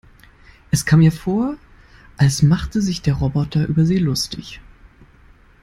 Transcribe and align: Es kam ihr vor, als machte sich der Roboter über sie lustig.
Es 0.71 0.87
kam 0.87 1.01
ihr 1.01 1.11
vor, 1.11 1.57
als 2.17 2.41
machte 2.41 2.81
sich 2.81 3.03
der 3.03 3.13
Roboter 3.13 3.67
über 3.67 3.85
sie 3.85 3.99
lustig. 3.99 4.59